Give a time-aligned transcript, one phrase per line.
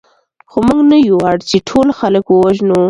[0.51, 2.79] خو موږ نه یو اړ چې ټول خلک ووژنو